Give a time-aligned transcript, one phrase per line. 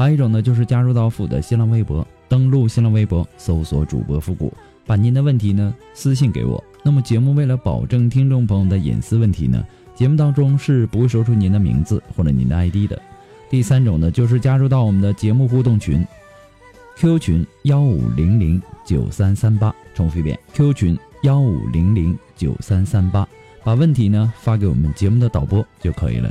[0.00, 2.06] 还有一种呢，就是加入到复古的新浪微博。
[2.26, 4.50] 登录新浪微博，搜索主播复古，
[4.86, 6.64] 把您的问题呢私信给我。
[6.82, 9.62] 那么节目为了保证听众朋友的隐私问题呢，
[9.94, 12.98] 节目当中是不会说出您的名字或者您的 ID 的。
[13.50, 16.02] 第三种呢，就是加入到我们的节目互动群
[16.96, 23.28] ，Q 群幺五零零九三三八，重复一遍，Q 群幺五零零九三三八，
[23.62, 26.30] 把问题呢发给我们节目的导播就可以了。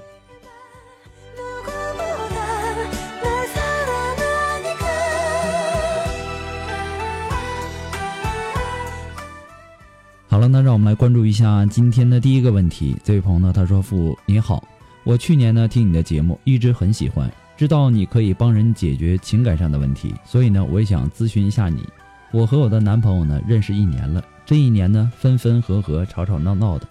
[10.40, 12.96] 好了，那让我们来关注一下今天的第一个问题。
[13.04, 14.66] 这位朋友呢，他说：“父你好，
[15.04, 21.86] 我去年呢听你的节目，一直很喜欢，知道你可以帮人解决情感上的问题，所以呢，我也想咨询一下你。
[22.32, 26.88] 我和我的男朋友呢认识一年了，这一年呢分分合合，吵吵闹闹的，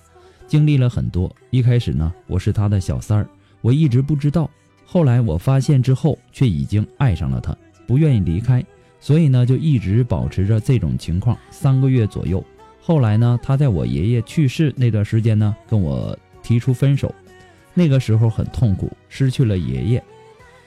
[0.47, 1.35] 经历了很多。
[1.49, 3.27] 一开始呢，我是他的小三儿，
[3.63, 4.51] 我一直不知道，
[4.85, 8.63] 后来我发现之后，却已经爱上了他，不愿意离开，
[9.01, 12.45] 所以呢，就一直保持着这种情况，三个月左右。”
[12.89, 17.15] 后来呢，他在我爷爷去世那段时间呢，跟我提出分手。
[17.75, 20.03] 那个时候很痛苦，失去了爷爷，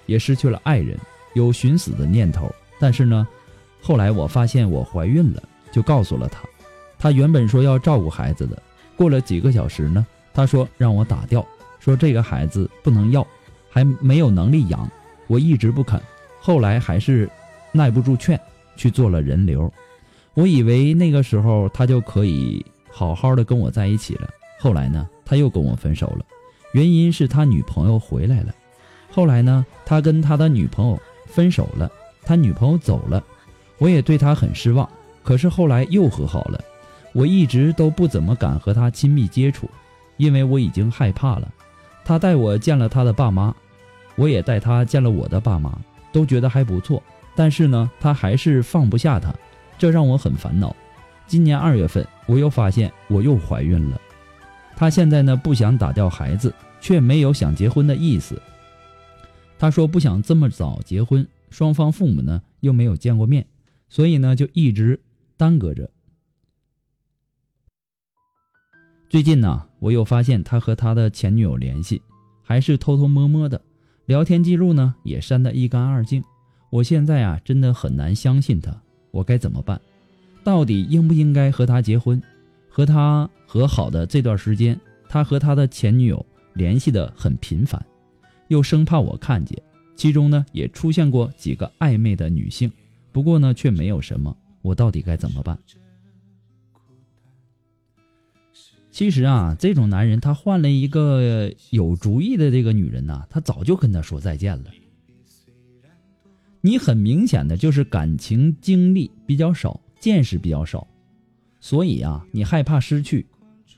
[0.06, 0.96] 也失去了爱人，
[1.34, 2.54] 有寻死的念头。
[2.80, 3.28] 但是呢，
[3.82, 6.44] 后来我发现我怀孕了，就告诉了他。
[7.00, 8.62] 他原本说要照顾孩子的，
[8.96, 11.44] 过了几个小时呢，他说让我打掉，
[11.80, 13.26] 说这个孩子不能要，
[13.68, 14.88] 还没有能力养。
[15.26, 16.00] 我一直不肯，
[16.40, 17.28] 后来还是
[17.72, 18.40] 耐不住劝，
[18.76, 19.74] 去做了人流。
[20.34, 24.30] 我以为那个时候他就可以好好的跟我在一起了。
[24.60, 26.26] 后来呢，他又跟我分手了，
[26.74, 28.54] 原因是他女朋友回来了。
[29.12, 31.92] 后来呢，他跟他的女朋友分手了，
[32.24, 33.22] 他女朋友走了，
[33.78, 34.88] 我也对他很失望。
[35.24, 36.64] 可是后来又和好了，
[37.14, 39.70] 我一直都不怎么敢和他亲密接触，
[40.18, 41.52] 因为我已经害怕了。
[42.06, 43.54] 他带我见了他的爸妈，
[44.16, 45.78] 我也带他见了我的爸妈，
[46.12, 47.02] 都觉得还不错。
[47.36, 49.34] 但是呢，他还是放不下他。
[49.82, 50.76] 这让我很烦恼。
[51.26, 54.00] 今年二月份，我又发现我又怀孕了。
[54.76, 58.40] 他现在呢不想打掉孩子，却没有想结婚的意思。
[59.58, 63.44] 他说不想这么早结婚，双方父母呢又没有见过面，
[63.90, 65.02] 所以呢就一直
[65.36, 65.90] 耽搁着。
[69.10, 72.00] 最近呢，我又发现他和他的前女友联系，
[72.44, 73.60] 还是偷偷摸摸的，
[74.06, 76.24] 聊天记录呢也删得一干二净。
[76.70, 78.80] 我现在啊真的很难相信他。
[79.12, 79.80] 我该怎么办？
[80.44, 82.20] 到底应不应该和他结婚？
[82.68, 87.86] 和他和好的这段时间，他和他的前女友联系的很频繁，
[88.48, 89.62] 又生怕我看见。
[89.96, 92.72] 其中呢，也出现过几个暧昧的女性，
[93.12, 94.36] 不过呢，却没有什么。
[94.62, 95.60] 我到底该怎么办？
[98.90, 104.66] 其实啊，这种男人他换了一个有主意的这个女人呐，他早就跟他说再见了。
[106.62, 110.88] 你很明显的就是感情经历比较少，见识比较少，
[111.60, 113.26] 所以啊，你害怕失去，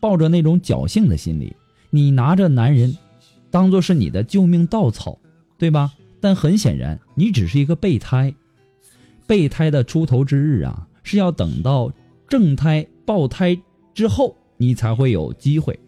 [0.01, 1.55] 抱着那种侥幸的心理，
[1.89, 2.97] 你拿着男人
[3.49, 5.17] 当做是你的救命稻草，
[5.57, 5.93] 对吧？
[6.19, 8.33] 但很显然，你只是一个备胎，
[9.25, 11.91] 备胎的出头之日啊，是要等到
[12.27, 13.57] 正胎爆胎
[13.93, 15.79] 之后，你才会有机会。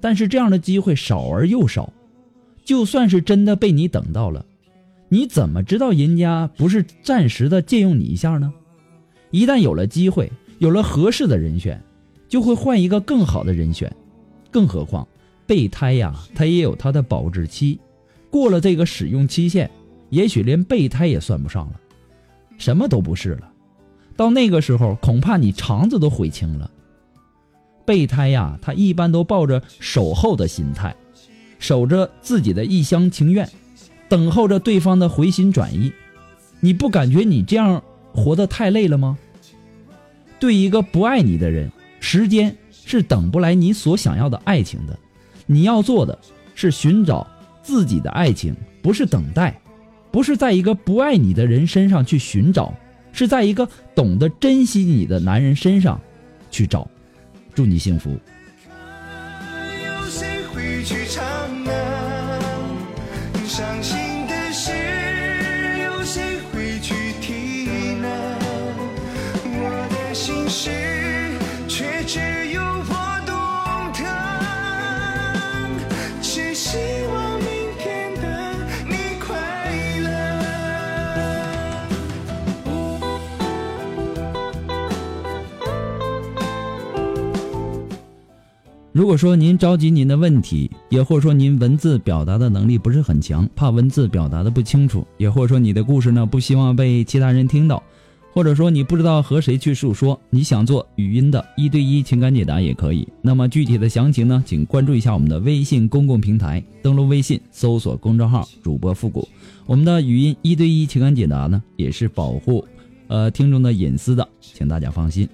[0.00, 1.92] 但是这样的机会少而又少，
[2.64, 4.44] 就算是真的被你等到了。
[5.14, 8.52] 你怎么知道人家不是暂时的借用你一下呢？
[9.30, 11.80] 一旦有了机会，有了合适的人选，
[12.28, 13.94] 就会换一个更好的人选。
[14.50, 15.06] 更何况
[15.46, 17.78] 备胎呀，它也有它的保质期，
[18.28, 19.70] 过了这个使用期限，
[20.10, 21.80] 也许连备胎也算不上了，
[22.58, 23.48] 什么都不是了。
[24.16, 26.68] 到那个时候，恐怕你肠子都悔青了。
[27.86, 30.92] 备胎呀，他一般都抱着守候的心态，
[31.60, 33.48] 守着自己的一厢情愿。
[34.14, 35.92] 等候着对方的回心转意。
[36.60, 37.82] 你不感觉你这样
[38.12, 39.18] 活得太累了吗？
[40.38, 41.68] 对一个不爱你的人，
[41.98, 44.96] 时间是等不来你所想要的爱情的。
[45.46, 46.16] 你要做的
[46.54, 47.26] 是寻找
[47.60, 49.60] 自己的爱情，不是等待，
[50.12, 52.72] 不是在一个不爱你的人身上去寻找，
[53.10, 56.00] 是在一个懂得珍惜你的男人身上
[56.52, 56.88] 去找。
[57.52, 58.16] 祝你幸福。
[88.94, 97.82] 如果说您着急您的问题，也或者说您文字表达的能力不是很强，怕文字表达的不清楚，也或者说你的故事呢不希望被其他人听到，
[98.32, 103.04] 或者说你不知道和谁去诉说，你想做语音的一对一情感解答也可以。
[103.20, 109.28] 那么具体的详情呢，请关注一下我们的微信公共平台，登录微信搜索公众号主播复古。
[109.66, 112.64] 我们的语音一对一情感解答呢，也是保护
[113.08, 115.28] 呃听众的隐私的，请大家放心。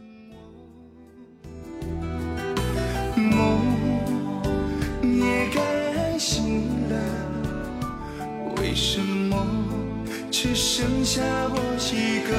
[10.42, 11.20] 只剩下
[11.50, 11.58] 我
[11.92, 12.32] 一个？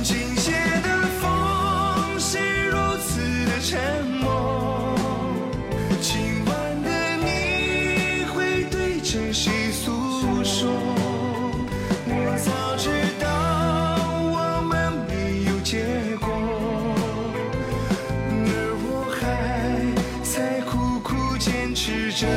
[0.00, 0.16] 今
[0.46, 0.88] 夜的
[1.20, 1.26] 风
[2.20, 2.38] 是
[2.70, 4.94] 如此的沉默，
[6.00, 6.54] 今晚
[6.84, 7.26] 的你
[8.26, 9.90] 会对着谁诉
[10.44, 10.70] 说？
[12.06, 12.88] 我早知
[13.18, 13.26] 道
[14.30, 14.70] 我们
[15.08, 15.82] 没有结
[16.20, 16.30] 果。
[18.30, 18.46] 而
[18.86, 18.88] 我
[19.18, 19.20] 还
[20.22, 22.28] 在苦苦坚持着，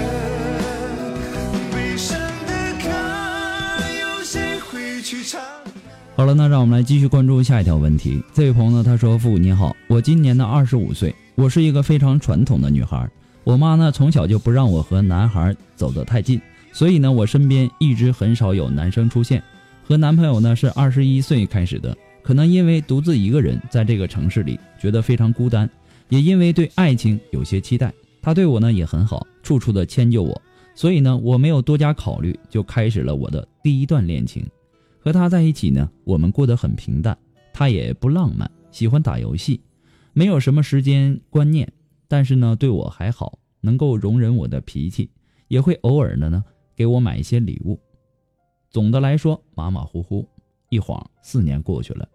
[6.16, 8.24] 好了，那让我们来继续关注下一条问题。
[8.36, 13.10] 这位朋友呢，他说：“父母您好，我今年呢二十五岁，我是一个非常传统的女孩。
[13.44, 16.40] 我妈呢从小就不让我和男孩走得太近，
[16.72, 19.44] 所以呢我身边一直很少有男生出现。
[19.84, 25.68] 和男朋友呢是二十一岁开始的，可能因为独自一个人在这个城市里觉得非常孤单，
[26.10, 27.92] 也因为对爱情有些期待。
[28.22, 30.40] 他对我呢也很好，处处的迁就我，
[30.76, 34.46] 所以呢我没有多加考虑，就开始了我的第一段恋情。
[35.04, 37.18] 和他在一起呢，我们过得很平淡，
[37.52, 39.60] 他也不浪漫，喜欢打游戏，
[40.14, 41.70] 没有什么时间观念，
[42.08, 45.10] 但是呢对我还好，能够容忍我的脾气，
[45.50, 46.42] 也会偶尔的呢
[46.74, 47.78] 给我买一些礼物。
[48.70, 50.26] 总的来说马马虎虎。
[50.70, 52.08] 一晃四年过去了，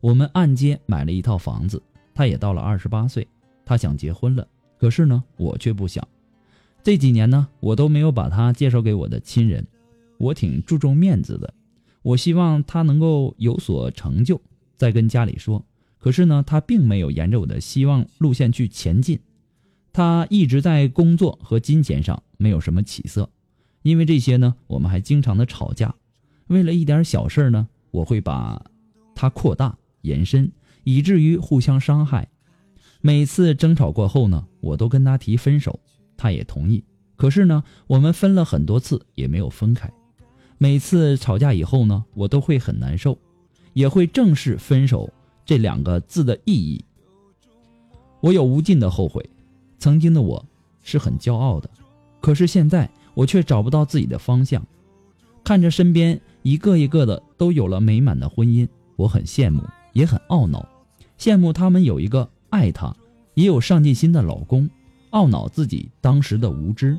[0.00, 1.82] 我们按揭买了一套房子，
[2.14, 3.26] 他也到了二十八岁，
[3.64, 4.46] 他想结婚了，
[4.78, 6.06] 可是呢我却不想。
[6.82, 9.66] 这几年呢我都没有把他介绍给我的亲人，
[10.16, 11.52] 我挺注重面子的。
[12.06, 14.40] 我希望他能够有所成就，
[14.76, 15.64] 再跟家里说。
[15.98, 19.18] 可是呢，他并没有沿着我的希望路线去前进，
[19.92, 23.28] 他一直在工作和金钱上没有什么起色。
[23.82, 25.96] 因为这些呢，我们还经常的吵架。
[26.46, 28.64] 为了一点小事呢，我会把
[29.16, 30.52] 它扩大延伸，
[30.84, 32.28] 以至于互相伤害。
[33.00, 35.80] 每次争吵过后呢，我都跟他提分手，
[36.16, 36.84] 他也同意。
[37.16, 39.92] 可是呢，我们分了很多次也没有分开。
[40.58, 43.18] 每次吵架以后呢，我都会很难受，
[43.74, 45.12] 也会正视分手
[45.44, 46.82] 这两个字的意义。
[48.20, 49.28] 我有无尽的后悔，
[49.78, 50.42] 曾经的我
[50.82, 51.68] 是很骄傲的，
[52.20, 54.66] 可是现在我却找不到自己的方向。
[55.44, 58.66] 看着身边一个一个的都有了美满的婚姻，
[58.96, 60.66] 我很羡慕，也很懊恼。
[61.18, 62.96] 羡慕他们有一个爱他，
[63.34, 64.68] 也有上进心的老公，
[65.10, 66.98] 懊恼自己当时的无知。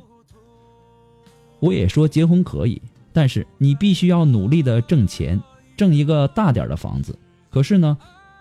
[1.60, 2.80] 我也说结婚可以。
[3.18, 5.42] 但是你必须要努力的挣钱，
[5.76, 7.18] 挣一个大点的房子。
[7.50, 7.98] 可是呢，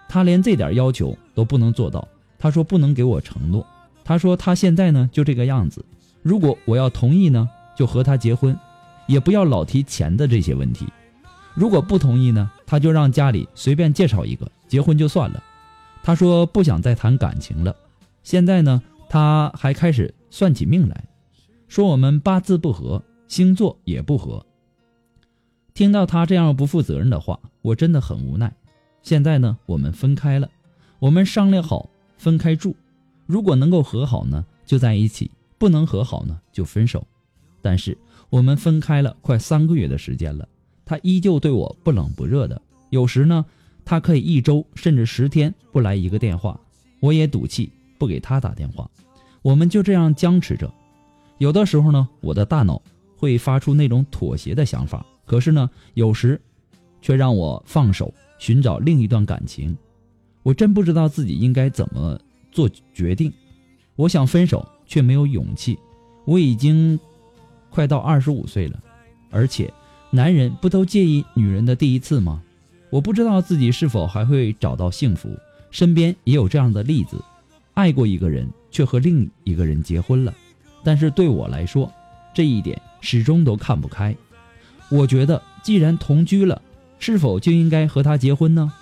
[0.07, 2.07] 他连这点要求都不能做到。
[2.39, 3.67] 他说不能给我承诺。
[4.05, 5.83] 他说他现在呢就这个样子。
[6.21, 8.55] 如果我要同意呢，就和他结婚，
[9.07, 10.87] 也不要老提钱的这些问题。
[11.55, 15.43] 如果不同意呢，他就让家里随便介绍一个结婚就算了。
[16.03, 17.75] 他说不想再谈感情了。
[18.23, 21.03] 现在呢，他还开始算起命来，
[21.67, 24.45] 说我们八字不合，星座也不合。
[25.77, 28.51] 听到他这样不负责任的话，我真的很无奈。
[29.03, 30.49] 现在呢，我们分开了，
[30.99, 32.75] 我们商量好分开住。
[33.27, 37.07] 如果能够和好呢，就在一起；不能和好呢，就分手。
[37.61, 37.97] 但是
[38.31, 40.49] 我们分开了快三个月的时间了，
[40.87, 42.59] 他依旧对我不冷不热的。
[42.89, 43.45] 有时呢，
[43.85, 46.59] 他可以一周甚至十天不来一个电话，
[47.01, 48.91] 我也赌气不给他打电话。
[49.43, 50.73] 我们就这样僵持着。
[51.37, 52.81] 有的时候呢，我的大脑
[53.19, 56.41] 会发出那种妥协的想法，可是呢，有时
[57.03, 59.77] 却让我放手寻找另一段感情。
[60.43, 62.19] 我真不知道自己应该怎么
[62.53, 63.33] 做决定。
[63.97, 65.79] 我想分手，却没有勇气。
[66.25, 66.99] 我已经
[67.69, 68.83] 快到二十五岁了，
[69.31, 69.73] 而且
[70.11, 72.43] 男人不都介意女人的第一次吗？
[72.91, 75.29] 我不知道自己是否还会找到幸福。
[75.73, 77.23] 身边也有这样的例子，
[77.75, 80.33] 爱过一个人，却和另一个人结婚了。
[80.85, 81.93] 但是对我来说，
[82.33, 84.17] 这一点始终都看不开。
[84.89, 86.61] 我觉得，既然同居了，
[86.99, 88.73] 是否就应该和他结婚呢？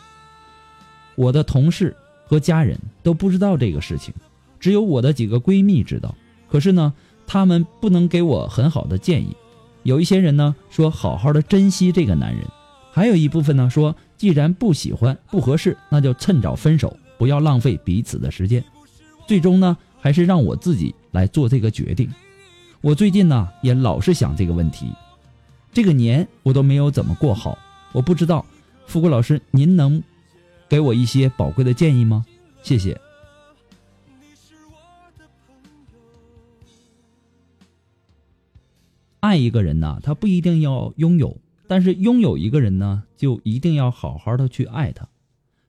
[1.14, 1.96] 我的同事
[2.26, 4.12] 和家人都不知道这个事情，
[4.58, 6.14] 只有我的几个闺蜜知道。
[6.48, 6.92] 可是呢，
[7.26, 9.36] 他们不能给我很好的建议。
[9.82, 12.44] 有一些人呢说，好好的珍惜这个男人；
[12.92, 18.64] 还有一部分呢说，既然不喜欢、不合适，那就趁早分手，不要浪费彼此的时间。
[19.26, 19.76] 最终呢？
[20.00, 22.12] 还是让我自己来做这个决定。
[22.82, 24.92] 我最近呢也老是想这个问题，
[25.74, 27.58] 这个年我都没有怎么过好。
[27.90, 28.46] 我不知道，
[28.86, 30.00] 富贵老师，您能
[30.68, 32.24] 给我一些宝贵的建议吗？
[32.62, 33.00] 谢谢。
[39.18, 45.08] 爱一个人呢，他不一定要拥有，但是拥有一个人呢，就一定要好好的去爱他。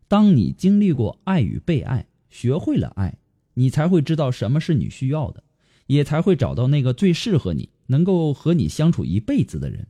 [0.07, 3.17] 当你经历过爱与被爱，学会了爱。
[3.55, 5.41] 你才会知道什么是你需要的，
[5.87, 9.87] 也才会找到那个最适合你、能够和你相处一辈子的人。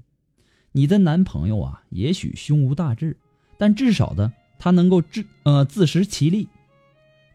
[0.76, 3.16] 你的男朋友啊，也许胸无大志，
[3.58, 6.50] 但至少的他能够自呃自食其力。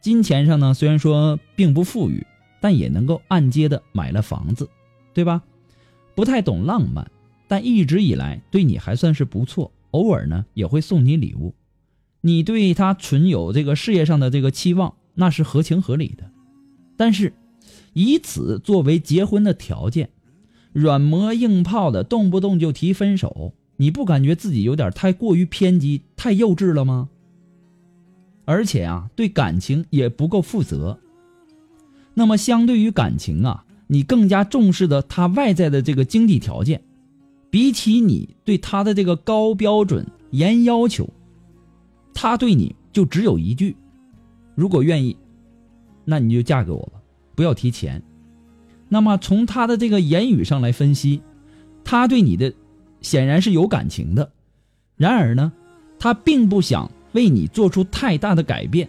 [0.03, 2.27] 金钱上呢，虽然说并不富裕，
[2.61, 4.69] 但也能够按揭的买了房子，
[5.15, 5.43] 对吧？
[6.15, 7.11] 不太懂浪漫，
[7.49, 11.55] 但一直以来对你还算是不错，偶尔呢也会送你礼物。
[12.21, 14.95] 你对他存有这个事业上的这个期望。
[15.15, 16.31] 那是合情合理的，
[16.97, 17.33] 但是
[17.95, 20.11] 以此作为结婚的条件，
[20.73, 27.09] 软磨硬泡的，动不动就提分手，你不感觉自己有点太过于偏激、太幼稚了吗？
[28.45, 30.99] 而且啊，对感情也不够负责。
[32.15, 36.83] 那么，相对于感情啊，你更加重视的他外在的这个经济条件，
[37.51, 41.09] 比起你对他的这个高标准、严要求，
[42.13, 43.77] 他对你就只有一句。
[44.57, 45.17] 如果愿意，
[46.05, 47.01] 那你就嫁给我吧，
[47.35, 48.03] 不要提钱。
[48.91, 51.23] 那么从他的这个言语上来分析，
[51.83, 52.53] 他对你的
[53.01, 54.31] 显然是有感情的。
[54.97, 55.51] 然而呢，
[55.99, 58.87] 他并不想为你做出太大的改变，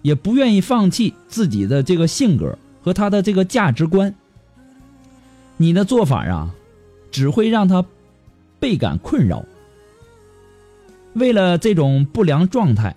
[0.00, 4.14] 也不愿意放弃自己的这个性格和他的这个价值观。
[5.58, 6.54] 你的做法啊，
[7.10, 7.84] 只会让他
[8.58, 9.44] 倍感困扰。
[11.12, 12.96] 为了这种不良状态。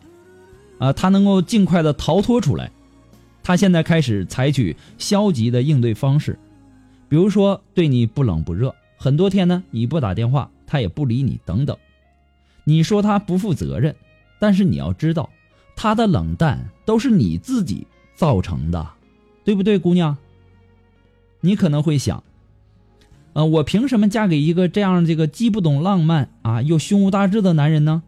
[0.79, 2.69] 啊，他能够尽快的逃脱出来。
[3.43, 6.39] 他现在开始采取消极的应对方式，
[7.09, 11.77] 比如说对你不冷不热，很多天呢你不打电话，他也不理你等等。
[12.63, 13.93] 你说他不负责任，
[14.39, 15.29] 但是你要知道，
[15.75, 17.85] 他的冷淡都是你自己
[18.15, 18.89] 造成的，
[19.43, 20.17] 对不对，姑娘？
[21.41, 22.23] 你可能会想，
[23.33, 28.01] 呃，我凭什么嫁给一个这样这个既不懂浪漫啊又胸无大志的男人呢？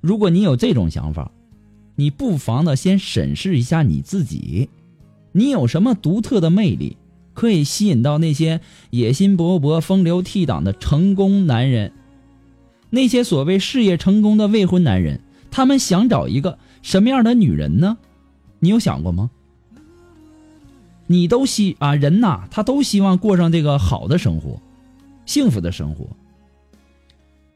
[0.00, 1.30] 如果你有这种想法，
[1.96, 4.70] 你不妨的先审视一下你自己，
[5.32, 6.96] 你有什么独特的魅力，
[7.34, 11.92] 可以吸引到那些野心勃勃、风流倜傥的成功男人？
[12.90, 15.20] 那些所谓事业成功的未婚男人，
[15.50, 17.96] 他们想找一个什么样的女人呢？
[18.58, 19.30] 你有想过吗？
[21.06, 24.60] 你都希啊，人呐，他都希望过上这个好的生活，
[25.26, 26.06] 幸福的生活。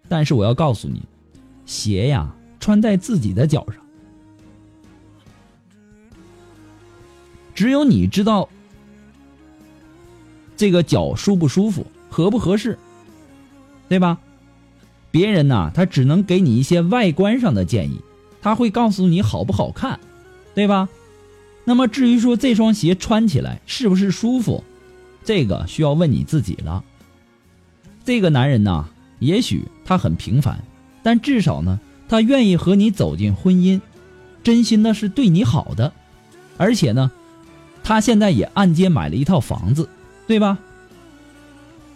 [0.08, 1.02] 但是我要告诉你。
[1.64, 3.85] 鞋呀，穿在自己的脚上，
[7.56, 8.48] 只有你知道
[10.56, 12.78] 这个脚舒不舒服，合不合适，
[13.88, 14.18] 对吧？
[15.10, 18.02] 别人呐，他只能给你一些外观上的建议，
[18.42, 19.98] 他会告诉你好不好看，
[20.54, 20.88] 对吧？
[21.64, 24.62] 那么至于说这双鞋穿起来是不是舒服，
[25.24, 26.84] 这个需要问你自己了。
[28.04, 28.84] 这个男人呐，
[29.18, 30.62] 也许他很平凡。
[31.02, 33.80] 但至少呢，他愿意和你走进婚姻，
[34.42, 35.92] 真心的是对你好的，
[36.56, 37.10] 而且呢，
[37.86, 39.88] 他现在也按揭买了一套房子，
[40.26, 40.58] 对吧？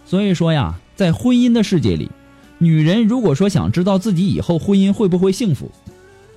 [0.07, 2.09] 所以说呀，在婚姻的世界里，
[2.59, 5.69] 女人如果说想知道自己以后婚姻会不会幸福，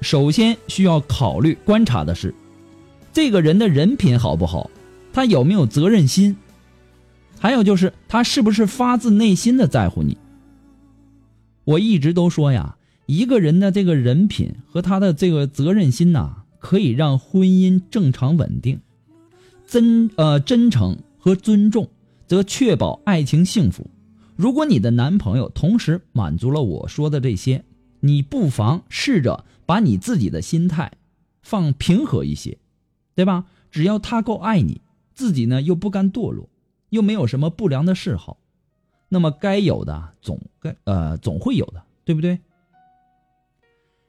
[0.02, 2.34] 首先需要考虑观察的是，
[3.14, 4.72] 这个人的人品好不好，
[5.14, 6.36] 他有没有责任心，
[7.38, 10.18] 还有就是他是不是发自内心的在乎你。
[11.64, 18.80] 我一直都说呀，一个人的这个人品和他的这个责任心呐，可以让婚姻正常稳定。
[19.68, 21.90] 真呃真诚和尊重
[22.28, 23.90] 则确保爱情幸福。
[24.36, 27.64] 如果你的男朋友同时满足了我说的这些，
[28.00, 30.92] 你不妨试着把你自己的心态
[31.42, 32.58] 放平和一些，
[33.16, 33.46] 对吧？
[33.72, 34.82] 只要他够爱你，
[35.14, 36.50] 自己呢又不甘堕落，
[36.90, 38.38] 又没有什么不良的嗜好，
[39.10, 42.40] 那么该有的总该呃总会有的，对不对？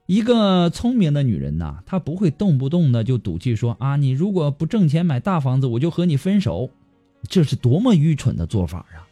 [0.06, 6.70] 一个聪明的女人呐，她不会动不动的就赌气说啊，你如果不挣钱买大房子，我就和你分手，
[7.28, 9.08] 这是多么愚蠢的做法啊，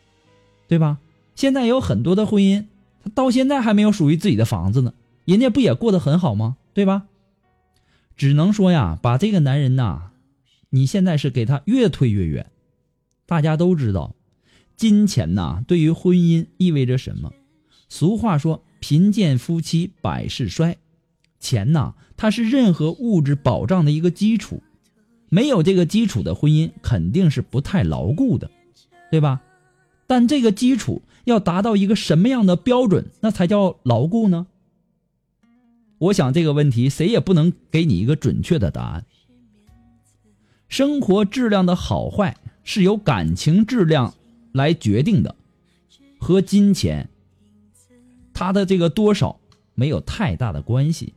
[0.68, 0.98] 对吧？
[1.34, 2.66] 现在有很多的婚姻，
[3.02, 4.92] 他到现在还没有属于自己的房子呢，
[5.24, 6.58] 人家不也过得很好吗？
[6.74, 7.04] 对吧？
[8.14, 10.10] 只能说呀，把这个男人呐，
[10.68, 12.50] 你现在是给他越推越远。
[13.24, 14.14] 大家都知道，
[14.76, 17.32] 金钱呐，对于婚姻意味着什么？
[17.88, 20.76] 俗话说，贫贱夫妻百事衰。
[21.42, 24.62] 钱呐，它是任何物质保障的一个基础，
[25.28, 28.50] 没有这个基础的婚姻肯定是不太牢固的，
[29.10, 29.42] 对吧？
[30.06, 34.46] 但这个基础要达到一个什么样的标准，那才叫牢固呢？
[35.98, 39.04] 我想这个问题谁也不能给你一个准确的答案。
[40.68, 44.14] 生活质量的好坏是由感情质量
[44.52, 45.34] 来决定的，
[46.18, 47.08] 和金钱
[48.32, 49.38] 它的这个多少
[49.74, 51.14] 没有太大的关系。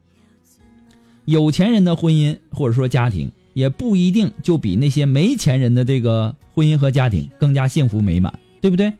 [1.25, 8.93] 有钱人的婚姻或者说家庭也不一定就比那些没钱人的这个婚姻和家庭更加幸福美满，对不对？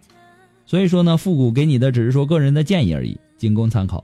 [0.65, 4.03] 所以说呢，复古给你的只是说个人的建议而已，仅供参考。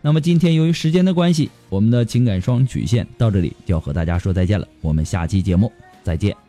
[0.00, 4.68] 那么今天由于时间的关系，我们的情感双曲线到这里就要和大家说再见了。
[4.80, 5.72] 我们下期节目
[6.02, 6.43] 再见。